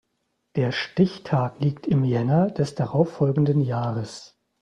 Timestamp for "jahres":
3.61-4.35